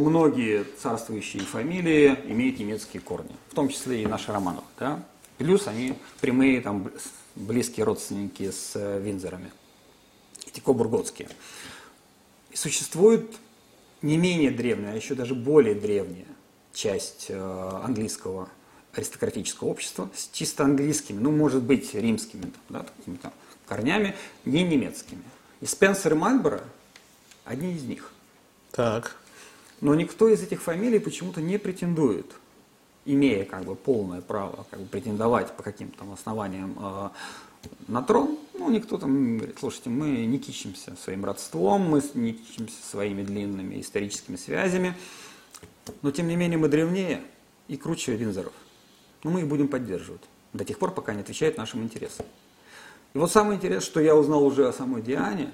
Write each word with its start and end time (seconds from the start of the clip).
Многие 0.00 0.62
царствующие 0.62 1.42
фамилии 1.42 2.16
имеют 2.28 2.60
немецкие 2.60 3.02
корни, 3.02 3.34
в 3.50 3.54
том 3.56 3.68
числе 3.68 4.04
и 4.04 4.06
наши 4.06 4.30
Романов. 4.30 4.62
Да? 4.78 5.02
Плюс 5.38 5.66
они 5.66 5.98
прямые, 6.20 6.60
там, 6.60 6.88
близкие 7.34 7.84
родственники 7.84 8.52
с 8.52 8.76
э, 8.76 9.00
Винзорами, 9.00 9.50
Тико-Бурготские. 10.52 11.28
И 12.52 12.56
существует 12.56 13.34
не 14.00 14.18
менее 14.18 14.52
древняя, 14.52 14.92
а 14.92 14.94
еще 14.94 15.16
даже 15.16 15.34
более 15.34 15.74
древняя 15.74 16.28
часть 16.72 17.26
э, 17.28 17.80
английского 17.82 18.48
аристократического 18.92 19.66
общества 19.68 20.08
с 20.14 20.28
чисто 20.30 20.62
английскими, 20.62 21.18
ну, 21.18 21.32
может 21.32 21.64
быть, 21.64 21.92
римскими 21.94 22.52
да, 22.68 22.86
такими 22.98 23.18
корнями, 23.66 24.14
не 24.44 24.62
немецкими. 24.62 25.24
И 25.60 25.66
Спенсер 25.66 26.12
и 26.12 26.16
Мальборо– 26.16 26.62
одни 27.44 27.74
из 27.74 27.82
них. 27.82 28.12
Так. 28.70 29.16
Но 29.80 29.94
никто 29.94 30.28
из 30.28 30.42
этих 30.42 30.62
фамилий 30.62 30.98
почему-то 30.98 31.40
не 31.40 31.58
претендует, 31.58 32.26
имея 33.04 33.44
как 33.44 33.64
бы 33.64 33.74
полное 33.74 34.20
право 34.20 34.66
как 34.70 34.80
бы, 34.80 34.86
претендовать 34.86 35.56
по 35.56 35.62
каким-то 35.62 36.04
основаниям 36.12 36.76
э, 36.80 37.08
на 37.86 38.02
трон. 38.02 38.38
Ну, 38.54 38.70
никто 38.70 38.98
там 38.98 39.38
говорит, 39.38 39.56
слушайте, 39.58 39.90
мы 39.90 40.26
не 40.26 40.38
кичимся 40.38 40.96
своим 40.96 41.24
родством, 41.24 41.82
мы 41.82 42.02
не 42.14 42.32
кичимся 42.32 42.82
своими 42.82 43.22
длинными 43.22 43.80
историческими 43.80 44.36
связями, 44.36 44.94
но 46.02 46.10
тем 46.10 46.28
не 46.28 46.36
менее 46.36 46.58
мы 46.58 46.68
древнее 46.68 47.22
и 47.68 47.76
круче 47.76 48.16
Винзоров. 48.16 48.52
Но 49.22 49.30
мы 49.30 49.40
их 49.40 49.48
будем 49.48 49.68
поддерживать 49.68 50.22
до 50.52 50.64
тех 50.64 50.78
пор, 50.78 50.92
пока 50.92 51.12
они 51.12 51.20
отвечают 51.20 51.56
нашим 51.56 51.82
интересам. 51.82 52.26
И 53.14 53.18
вот 53.18 53.30
самое 53.30 53.56
интересное, 53.56 53.86
что 53.86 54.00
я 54.00 54.14
узнал 54.16 54.44
уже 54.44 54.68
о 54.68 54.72
самой 54.72 55.02
Диане, 55.02 55.50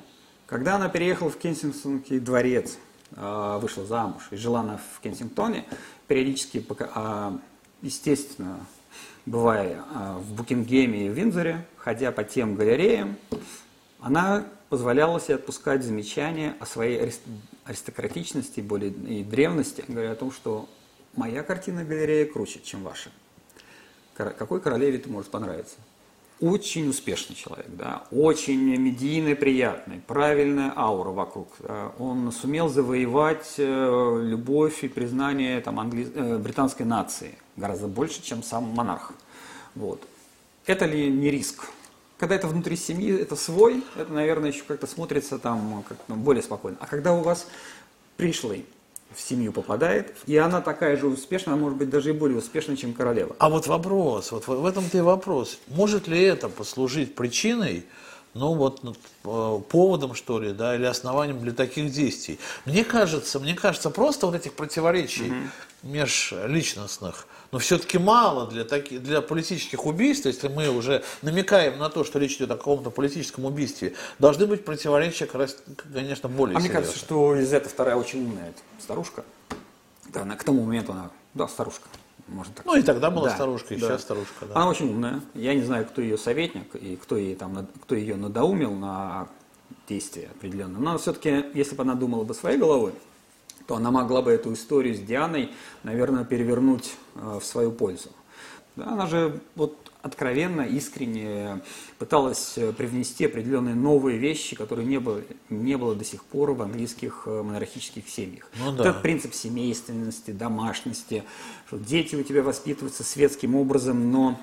когда 0.47 0.77
она 0.77 0.89
переехала 0.89 1.31
в 1.31 1.37
Кенсингтонский 1.37 2.19
дворец, 2.19 2.79
вышла 3.17 3.85
замуж 3.85 4.25
и 4.31 4.37
жила 4.37 4.61
она 4.61 4.79
в 4.79 5.01
Кенсингтоне, 5.01 5.65
периодически, 6.09 6.65
а, 6.95 7.39
естественно, 7.81 8.67
бывая 9.27 9.85
а, 9.93 10.19
в 10.19 10.35
Букингеме 10.35 11.07
и 11.07 11.09
в 11.09 11.13
Виндзоре, 11.13 11.67
ходя 11.77 12.13
по 12.13 12.25
тем 12.25 12.57
галереям, 12.57 13.17
она 14.01 14.45
позволяла 14.69 15.21
себе 15.21 15.37
отпускать 15.37 15.85
замечания 15.85 16.57
о 16.61 16.67
своей 16.67 17.13
аристократичности 17.65 18.61
более, 18.61 18.91
и 18.91 19.23
древности, 19.23 19.85
говоря 19.87 20.13
о 20.13 20.17
том, 20.17 20.33
что 20.33 20.69
моя 21.15 21.43
картина 21.43 21.85
галерея 21.85 22.27
круче, 22.27 22.61
чем 22.63 22.83
ваша. 22.83 23.11
Какой 24.15 24.61
королеве 24.61 24.99
это 24.99 25.09
может 25.09 25.31
понравиться? 25.31 25.77
Очень 26.45 26.89
успешный 26.89 27.35
человек, 27.35 27.69
да, 27.71 28.05
очень 28.11 28.61
медийный, 28.77 29.35
приятный, 29.35 30.01
правильная 30.07 30.75
аура 30.77 31.09
вокруг. 31.09 31.49
Он 31.99 32.31
сумел 32.33 32.69
завоевать 32.69 33.55
э, 33.57 34.21
любовь 34.23 34.85
и 34.85 34.89
признание 34.89 35.61
там, 35.63 35.81
англи... 35.81 36.07
Э, 36.15 36.37
британской 36.37 36.85
нации 36.85 37.39
гораздо 37.57 37.87
больше, 37.87 38.23
чем 38.23 38.43
сам 38.43 38.65
монарх. 38.65 39.13
Вот. 39.75 40.07
Это 40.67 40.85
ли 40.85 41.09
не 41.09 41.31
риск? 41.31 41.65
Когда 42.19 42.35
это 42.35 42.47
внутри 42.47 42.77
семьи, 42.77 43.19
это 43.19 43.37
свой, 43.37 43.83
это, 43.97 44.13
наверное, 44.13 44.51
еще 44.51 44.65
как-то 44.65 44.87
смотрится 44.87 45.39
там 45.39 45.83
как 45.89 45.97
-то 45.97 46.15
более 46.15 46.43
спокойно. 46.43 46.77
А 46.81 46.87
когда 46.87 47.15
у 47.15 47.23
вас 47.23 47.49
пришлый, 48.19 48.67
в 49.13 49.21
семью 49.21 49.53
попадает, 49.53 50.15
и 50.27 50.37
она 50.37 50.61
такая 50.61 50.97
же 50.97 51.07
успешная, 51.07 51.55
а 51.55 51.57
может 51.57 51.79
быть 51.79 51.91
даже 51.91 52.11
и 52.11 52.13
более 52.13 52.39
успешная, 52.39 52.77
чем 52.77 52.93
королева. 52.93 53.37
А 53.39 53.49
вот 53.49 53.67
вопрос, 53.67 54.33
вот 54.33 54.47
в 54.47 54.67
этом-то 54.67 54.99
и 54.99 55.01
вопрос. 55.01 55.59
Может 55.69 56.09
ли 56.09 56.21
это 56.21 56.49
послужить 56.49 57.15
причиной, 57.15 57.85
ну 58.35 58.55
вот 58.55 58.83
э, 58.83 59.61
поводом, 59.69 60.15
что 60.15 60.41
ли, 60.41 60.53
да, 60.53 60.75
или 60.75 60.85
основанием 60.85 61.41
для 61.41 61.53
таких 61.53 61.91
действий? 61.91 62.39
Мне 62.67 62.85
кажется, 62.85 63.39
мне 63.41 63.55
кажется, 63.55 63.91
просто 63.91 64.27
вот 64.27 64.35
этих 64.35 64.55
противоречий 64.55 65.31
угу. 65.31 65.37
межличностных, 65.85 67.27
но 67.53 67.59
все-таки 67.61 67.99
мало 67.99 68.51
для, 68.51 68.65
таких, 68.65 69.03
для 69.03 69.21
политических 69.21 69.87
убийств, 69.87 70.27
если 70.27 70.49
мы 70.49 70.69
уже 70.69 71.05
намекаем 71.23 71.79
на 71.79 71.89
то, 71.89 72.03
что 72.03 72.19
речь 72.19 72.37
идет 72.37 72.51
о 72.51 72.57
каком-то 72.57 72.91
политическом 72.91 73.45
убийстве, 73.45 73.95
должны 74.19 74.47
быть 74.47 74.65
противоречия, 74.65 75.27
конечно, 75.27 76.29
более 76.29 76.57
А 76.57 76.61
серьезные. 76.61 76.61
мне 76.61 76.69
кажется, 76.71 76.99
что 76.99 77.35
Лизета 77.35 77.69
вторая 77.69 77.95
очень 77.97 78.25
умная 78.25 78.53
старушка. 78.81 79.25
Да, 80.09 80.23
она, 80.23 80.35
к 80.35 80.45
тому 80.45 80.65
моменту 80.65 80.93
она, 80.93 81.11
да, 81.35 81.47
старушка. 81.47 81.89
Можно 82.27 82.55
так 82.55 82.65
ну 82.65 82.77
и 82.77 82.83
тогда 82.83 83.11
была 83.11 83.29
да, 83.29 83.35
старушка, 83.35 83.75
и 83.75 83.79
да. 83.79 83.89
сейчас 83.89 84.03
старушка. 84.03 84.47
Да. 84.47 84.55
Она 84.55 84.69
очень 84.69 84.89
умная. 84.89 85.21
Я 85.35 85.55
не 85.55 85.63
знаю, 85.63 85.85
кто 85.87 86.01
ее 86.01 86.17
советник 86.17 86.75
и 86.75 86.97
кто, 86.97 87.17
ей 87.17 87.35
там, 87.35 87.67
кто 87.83 87.95
ее 87.95 88.17
надоумил 88.17 88.73
на 88.73 89.29
действия 89.89 90.31
определенные. 90.35 90.81
Но 90.81 90.97
все-таки, 90.99 91.45
если 91.55 91.75
бы 91.75 91.83
она 91.83 91.95
думала 91.95 92.25
бы 92.25 92.33
своей 92.35 92.57
головой, 92.57 92.93
то 93.67 93.77
она 93.77 93.91
могла 93.91 94.23
бы 94.23 94.31
эту 94.31 94.53
историю 94.53 94.95
с 94.95 95.01
Дианой, 95.01 95.51
наверное, 95.83 96.25
перевернуть 96.25 96.97
э, 97.15 97.39
в 97.41 97.45
свою 97.45 97.73
пользу. 97.73 98.11
Да, 98.77 98.87
она 98.89 99.07
же 99.07 99.41
вот 99.55 99.93
откровенно, 100.05 100.61
искренне 100.61 101.63
пыталась 101.99 102.59
э, 102.59 102.75
привнести 102.75 103.25
определенные 103.25 103.75
новые 103.75 104.19
вещи, 104.19 104.55
которые 104.55 104.87
не 104.87 105.01
было, 105.01 105.23
не 105.49 105.79
было 105.79 105.95
до 105.95 106.05
сих 106.05 106.25
пор 106.25 106.53
в 106.53 106.61
английских 106.61 107.23
э, 107.25 107.43
монархических 107.43 108.07
семьях. 108.07 108.51
Ну, 108.59 108.71
да. 108.73 108.91
Этот 108.91 109.01
принцип 109.01 109.33
семейственности, 109.33 110.31
домашности, 110.31 111.25
что 111.67 111.79
дети 111.79 112.17
у 112.17 112.23
тебя 112.23 112.43
воспитываются 112.43 113.03
светским 113.03 113.55
образом, 113.55 114.13
но 114.13 114.39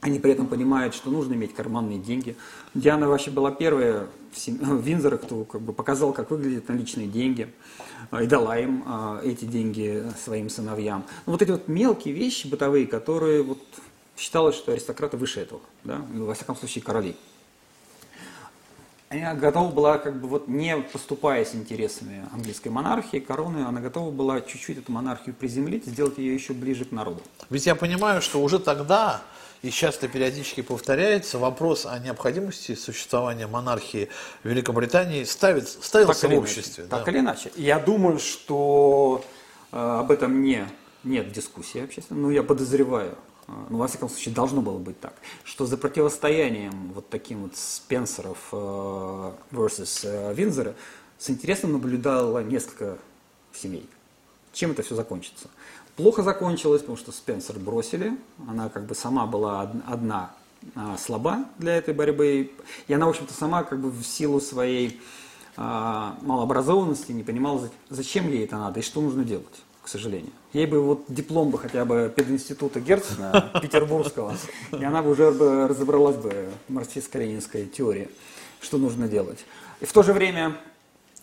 они 0.00 0.18
при 0.18 0.32
этом 0.32 0.46
понимают, 0.46 0.94
что 0.94 1.10
нужно 1.10 1.34
иметь 1.34 1.54
карманные 1.54 1.98
деньги. 1.98 2.34
Диана 2.72 3.06
вообще 3.06 3.30
была 3.30 3.50
первая 3.50 4.06
в, 4.32 4.38
сем... 4.38 4.56
в 4.62 4.80
Винзоре, 4.80 5.18
кто 5.18 5.44
как 5.44 5.60
бы 5.60 5.74
показал, 5.74 6.14
как 6.14 6.30
выглядят 6.30 6.68
наличные 6.68 7.06
деньги, 7.06 7.52
а, 8.10 8.22
и 8.22 8.26
дала 8.26 8.58
им 8.58 8.82
эти 9.22 9.44
деньги 9.44 10.04
своим 10.24 10.48
сыновьям. 10.48 11.04
Ну, 11.26 11.32
вот 11.32 11.42
эти 11.42 11.50
вот 11.50 11.68
мелкие 11.68 12.14
вещи 12.14 12.46
бытовые, 12.46 12.86
которые 12.86 13.42
вот 13.42 13.60
считалось, 14.16 14.56
что 14.56 14.72
аристократы 14.72 15.16
выше 15.16 15.40
этого, 15.40 15.60
да, 15.84 16.00
ну, 16.12 16.26
во 16.26 16.34
всяком 16.34 16.56
случае 16.56 16.82
короли. 16.82 17.16
Она 19.10 19.34
готова 19.34 19.70
была, 19.70 19.98
как 19.98 20.18
бы 20.18 20.26
вот 20.26 20.48
не 20.48 20.74
поступая 20.78 21.44
с 21.44 21.54
интересами 21.54 22.26
английской 22.32 22.68
монархии, 22.68 23.18
короны, 23.18 23.66
она 23.66 23.80
готова 23.80 24.10
была 24.10 24.40
чуть-чуть 24.40 24.78
эту 24.78 24.90
монархию 24.90 25.34
приземлить, 25.34 25.84
сделать 25.84 26.16
ее 26.16 26.34
еще 26.34 26.54
ближе 26.54 26.86
к 26.86 26.92
народу. 26.92 27.20
Ведь 27.50 27.66
я 27.66 27.74
понимаю, 27.74 28.22
что 28.22 28.42
уже 28.42 28.58
тогда 28.58 29.22
и 29.62 29.70
часто 29.70 30.08
периодически 30.08 30.60
повторяется, 30.60 31.38
вопрос 31.38 31.86
о 31.86 31.98
необходимости 31.98 32.74
существования 32.74 33.46
монархии 33.46 34.08
в 34.42 34.48
Великобритании 34.48 35.24
ставит, 35.24 35.68
ставился 35.68 36.22
так 36.22 36.30
в 36.32 36.38
обществе. 36.38 36.84
Иначе, 36.84 36.90
да. 36.90 36.98
Так 36.98 37.08
или 37.08 37.18
иначе. 37.18 37.52
Я 37.56 37.78
думаю, 37.78 38.18
что 38.18 39.24
э, 39.70 39.76
об 39.76 40.10
этом 40.10 40.42
не, 40.42 40.66
нет 41.04 41.30
дискуссии 41.30 41.82
общественной, 41.82 42.20
но 42.20 42.30
я 42.32 42.42
подозреваю, 42.42 43.16
ну, 43.70 43.78
во 43.78 43.88
всяком 43.88 44.08
случае, 44.08 44.34
должно 44.34 44.60
было 44.60 44.78
быть 44.78 44.98
так, 45.00 45.14
что 45.44 45.66
за 45.66 45.76
противостоянием 45.76 46.92
вот 46.94 47.08
таким 47.08 47.42
вот 47.42 47.56
Спенсеров 47.56 48.38
э, 48.52 49.32
versus 49.50 50.00
э, 50.04 50.34
Винзера 50.34 50.74
с 51.18 51.30
интересом 51.30 51.72
наблюдало 51.72 52.42
несколько 52.42 52.98
семей. 53.52 53.88
Чем 54.52 54.72
это 54.72 54.82
все 54.82 54.94
закончится? 54.94 55.48
Плохо 55.96 56.22
закончилось, 56.22 56.80
потому 56.80 56.96
что 56.96 57.12
Спенсер 57.12 57.58
бросили. 57.58 58.18
Она 58.48 58.68
как 58.68 58.86
бы 58.86 58.94
сама 58.94 59.26
была 59.26 59.70
одна 59.86 60.34
а, 60.74 60.96
слаба 60.96 61.44
для 61.58 61.76
этой 61.76 61.92
борьбы. 61.92 62.50
И 62.86 62.92
она, 62.92 63.06
в 63.06 63.10
общем-то, 63.10 63.34
сама 63.34 63.62
как 63.62 63.80
бы 63.80 63.90
в 63.90 64.02
силу 64.02 64.40
своей 64.40 65.00
а, 65.56 66.16
малообразованности 66.22 67.12
не 67.12 67.22
понимала, 67.22 67.68
зачем 67.90 68.30
ей 68.30 68.44
это 68.44 68.56
надо 68.56 68.80
и 68.80 68.82
что 68.82 69.00
нужно 69.02 69.24
делать, 69.24 69.62
к 69.82 69.88
сожалению. 69.88 70.30
Ей 70.52 70.66
бы 70.66 70.80
вот 70.80 71.04
диплом 71.08 71.50
бы 71.50 71.58
хотя 71.58 71.84
бы 71.84 72.12
пединститута 72.14 72.80
Герцена 72.80 73.50
петербургского, 73.60 74.36
и 74.72 74.84
она 74.84 75.02
бы 75.02 75.10
уже 75.10 75.30
разобралась 75.66 76.16
бы 76.16 76.48
в 76.68 76.72
марксистско-ленинской 76.72 77.66
теории, 77.66 78.08
что 78.60 78.78
нужно 78.78 79.08
делать. 79.08 79.44
И 79.80 79.84
в 79.84 79.92
то 79.92 80.02
же 80.02 80.12
время, 80.12 80.56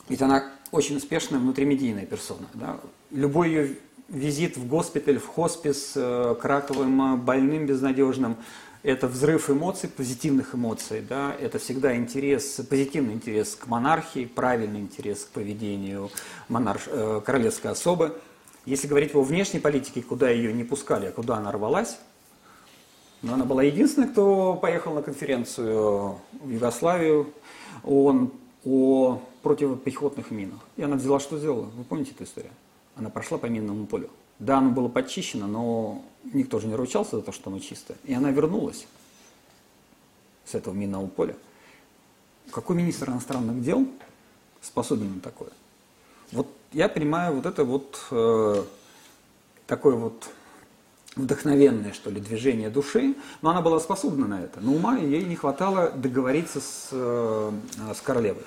ведь 0.10 0.22
она 0.22 0.52
очень 0.72 0.98
успешная 0.98 1.40
внутримедийная 1.40 2.06
персона. 2.06 2.48
Да? 2.54 2.80
Любой 3.12 3.50
ее 3.50 3.76
визит 4.10 4.58
в 4.58 4.68
госпиталь, 4.68 5.20
в 5.20 5.28
хоспис 5.28 5.94
э, 5.96 6.36
к 6.40 6.44
раковым 6.46 7.14
э, 7.14 7.18
больным 7.18 7.66
безнадежным, 7.66 8.38
это 8.82 9.08
взрыв 9.08 9.50
эмоций, 9.50 9.90
позитивных 9.90 10.56
эмоций, 10.56 11.02
да, 11.02 11.36
это 11.38 11.60
всегда 11.60 11.96
интерес, 11.96 12.62
позитивный 12.70 13.14
интерес 13.14 13.56
к 13.56 13.68
монархии, 13.68 14.26
правильный 14.26 14.80
интерес 14.80 15.26
к 15.26 15.30
поведению 15.30 16.10
монарш, 16.48 16.84
э, 16.88 17.22
королевской 17.26 17.72
особы. 17.72 18.18
Если 18.66 18.88
говорить 18.88 19.16
о 19.16 19.22
внешней 19.22 19.60
политике, 19.60 20.02
куда 20.02 20.30
ее 20.30 20.54
не 20.54 20.64
пускали, 20.64 21.08
а 21.08 21.12
куда 21.12 21.38
она 21.38 21.52
рвалась, 21.52 21.98
но 23.22 23.34
она 23.34 23.46
была 23.46 23.64
единственной, 23.64 24.08
кто 24.08 24.56
поехал 24.56 24.94
на 24.94 25.02
конференцию 25.02 26.20
в 26.32 26.50
Югославию 26.50 27.34
ООН 27.84 28.32
о 28.66 29.22
противопехотных 29.42 30.32
минах. 30.32 30.60
И 30.78 30.84
она 30.84 30.96
взяла, 30.96 31.20
что 31.20 31.38
сделала? 31.38 31.70
Вы 31.76 31.84
помните 31.84 32.12
эту 32.12 32.24
историю? 32.26 32.52
она 33.00 33.10
прошла 33.10 33.38
по 33.38 33.46
минному 33.48 33.86
полю. 33.88 34.10
Да, 34.38 34.60
оно 34.60 34.70
было 34.70 34.88
подчищено, 34.88 35.48
но 35.48 36.04
никто 36.34 36.60
же 36.60 36.68
не 36.68 36.76
ручался 36.76 37.18
за 37.18 37.22
то, 37.22 37.32
что 37.32 37.50
оно 37.50 37.60
чистое. 37.60 37.98
И 38.04 38.14
она 38.14 38.30
вернулась 38.32 38.88
с 40.46 40.54
этого 40.54 40.74
минного 40.74 41.08
поля. 41.08 41.36
Какой 42.52 42.76
министр 42.76 43.10
иностранных 43.10 43.62
дел 43.62 43.88
способен 44.62 45.16
на 45.16 45.22
такое? 45.22 45.50
Вот 46.32 46.48
я 46.72 46.90
понимаю 46.90 47.36
вот 47.36 47.46
это 47.46 47.64
вот 47.64 48.00
э, 48.12 48.64
такое 49.66 49.96
вот 49.96 50.30
вдохновенное, 51.16 51.94
что 51.94 52.10
ли, 52.10 52.22
движение 52.22 52.70
души, 52.70 53.16
но 53.42 53.50
она 53.50 53.62
была 53.62 53.80
способна 53.80 54.28
на 54.28 54.42
это. 54.42 54.60
Но 54.62 54.74
ума 54.74 54.98
ей 54.98 55.24
не 55.24 55.36
хватало 55.36 55.92
договориться 55.92 56.62
с, 56.62 56.90
э, 56.92 57.52
с 57.96 58.02
королевой. 58.02 58.44